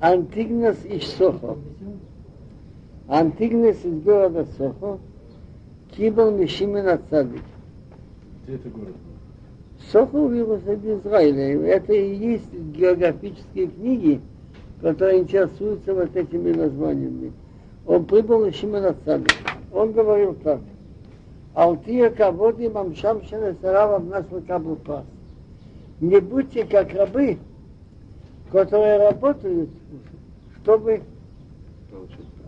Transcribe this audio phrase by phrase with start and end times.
[0.00, 1.56] Антигнес из Сохо.
[3.08, 4.98] Антигнес из города Сохо.
[5.90, 7.42] Кибал Мишимена Цадик.
[8.44, 8.94] Где это город?
[9.90, 11.68] Сохо в Израиле.
[11.68, 14.20] Это и есть географические книги,
[14.82, 17.32] которые интересуются вот этими названиями.
[17.86, 19.32] Он прибыл на Шимена Цадик.
[19.72, 20.60] Он говорил так.
[21.54, 25.04] Алтия каводи мамшам шенесарава насла каблу пас.
[26.00, 27.38] Не будьте как рабы,
[28.50, 29.70] которые работают,
[30.62, 31.02] чтобы,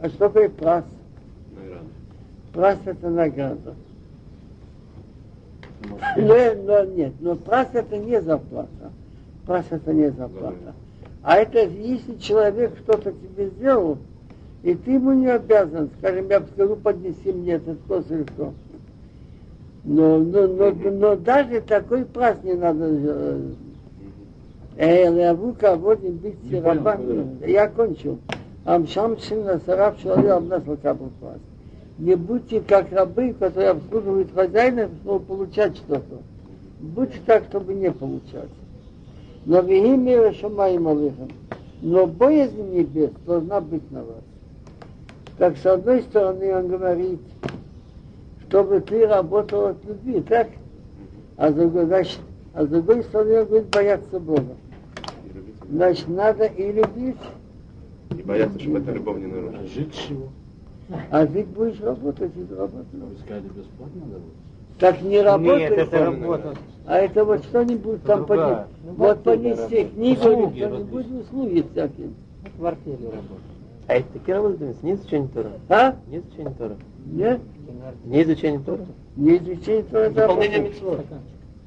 [0.00, 0.84] а чтобы прас.
[2.52, 3.74] Прас это награда.
[6.16, 8.90] Но, но нет, но прас это не зарплата.
[9.46, 10.74] Прас это не зарплата.
[11.22, 13.98] А это если человек что-то тебе сделал,
[14.62, 18.52] и ты ему не обязан, скажем, я скажу, поднеси мне этот коз или что.
[19.84, 23.38] Но, но, но, но даже такой прас не надо
[24.78, 27.38] э, Ляву каводим быть рабами.
[27.46, 28.18] Я кончил.
[28.64, 31.38] Амшам сильно сараб человек обнасл кабл класс.
[31.98, 36.18] Не будьте как рабы, которые обслуживают хозяина, чтобы получать что-то.
[36.80, 38.50] Будьте так, чтобы не получать.
[39.46, 41.28] Но вегими шамаем алихам.
[41.82, 44.22] Но боязнь небес должна быть на вас.
[45.38, 47.20] Так с одной стороны он говорит,
[48.48, 50.48] чтобы ты работал от любви, так?
[51.36, 52.18] А с другой, значит,
[52.54, 54.56] а с другой стороны он говорит бояться Бога.
[55.70, 57.16] Значит, надо и любить,
[58.16, 59.58] И бояться, чтобы эта любовь не нарушила.
[59.62, 60.28] А жить чего?
[61.10, 62.86] а ты будешь работать и работать.
[62.92, 64.32] Вы сказали, бесплатно дадут?
[64.78, 66.54] Так не работает, Нет, это а- работа.
[66.86, 68.40] а это вот что-нибудь там поди-
[68.84, 69.92] Ну, вот понести работает.
[69.92, 72.08] книгу что-нибудь, услуги всякие.
[72.54, 73.42] В квартире работа.
[73.88, 75.50] А это такие работы, думаете, не изучение Тора?
[75.68, 75.96] А?
[76.08, 76.76] Не изучение Тора.
[77.06, 77.40] Нет?
[78.04, 78.86] Не изучение Тора?
[79.16, 80.74] Не изучение, то это Выполнение работа.
[80.74, 81.00] митцвот.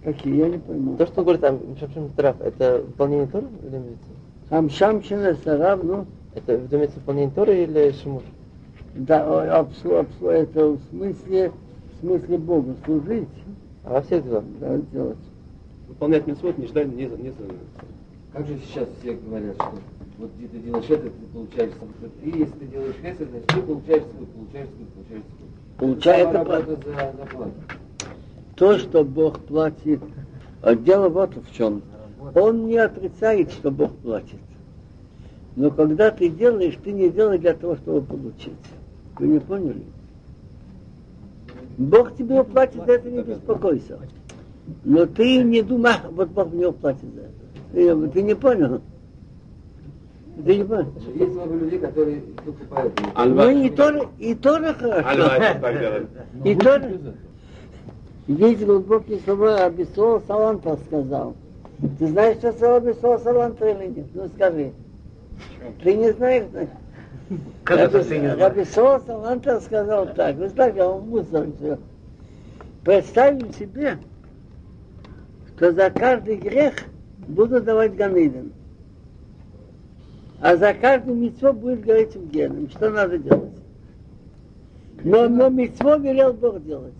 [0.03, 0.97] Какие, я не пойму.
[0.97, 4.17] То, что он говорит там, Шапшим Траф, это выполнение Тора или митцвот?
[4.49, 8.23] Амшамшина сараб, ну, Это, думаете, выполнение Тора или Шимур?
[8.95, 13.27] да, обслу, обслу, это в смысле, в смысле Богу служить,
[13.83, 14.43] А во всех делах?
[14.59, 15.17] да, делать.
[15.87, 17.33] Выполнять митцвот не ждать, не, не,
[18.33, 19.71] Как же сейчас все говорят, что
[20.17, 21.89] вот где ты делаешь это, ты получаешь свой.
[22.23, 25.49] И если ты делаешь это, значит ты получаешь свой, получаешь свой, получаешь свой.
[25.77, 27.51] Получает Сама это работа за зарплату.
[28.61, 30.01] То, что Бог платит.
[30.61, 31.81] А дело вот в чем.
[32.35, 34.37] Он не отрицает, что Бог платит.
[35.55, 38.53] Но когда ты делаешь, ты не делаешь для того, чтобы получить.
[39.17, 39.81] Вы не поняли?
[41.79, 43.97] Бог тебе платит за это, не беспокойся.
[44.85, 48.03] Но ты не думай, «А, вот Бог мне платит за это.
[48.03, 48.81] Ты, ты не понял?
[50.45, 50.93] Ты не понял?
[51.15, 52.93] Есть много людей, которые покупают.
[53.17, 55.33] Ну и тоже, и тоже хорошо.
[56.45, 57.15] И тоже, этого.
[58.27, 61.35] Есть глубокие слова, Абисол Саланта сказал.
[61.97, 64.05] Ты знаешь, что сказал Абисол Саланта или нет?
[64.13, 64.71] Ну скажи.
[65.83, 66.69] Ты не знаешь, значит?
[67.63, 68.67] Как ты не знаешь?
[68.69, 70.35] Саланта сказал так.
[70.35, 71.79] Вы знаете, он мусор все.
[72.83, 73.97] Представим себе,
[75.55, 76.73] что за каждый грех
[77.27, 78.51] будут давать Ганыден.
[80.41, 82.69] А за каждый митцво будет гореть в геном.
[82.69, 83.51] Что надо делать?
[85.03, 86.93] Но, но митцво велел Бог делать.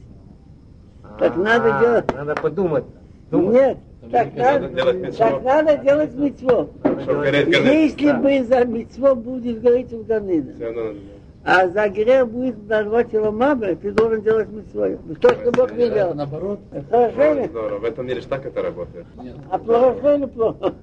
[1.21, 2.15] Так надо А, делать.
[2.15, 2.83] Надо подумать.
[3.29, 3.53] Думать.
[3.53, 3.77] Нет,
[4.11, 6.69] так надо надо, так надо делать митцво.
[6.83, 10.97] Если бы за митцво будет гореть в надо делать.
[11.45, 14.87] а за грех будет нарвать его мамы, ты должен делать митцво.
[15.21, 16.15] То, что Бог велел.
[16.15, 16.59] Наоборот.
[16.89, 17.47] Хорошо или?
[17.49, 17.77] Здорово.
[17.77, 19.05] В этом мире же так это работает.
[19.51, 20.73] А плохо или плохо?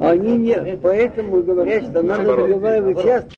[0.00, 3.30] Они не, поэтому говорят, что надо выговаривать часто.